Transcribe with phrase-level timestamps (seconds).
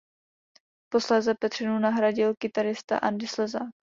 [0.93, 3.69] Posléze Petřinu nahradil kytarista Andy Slezák.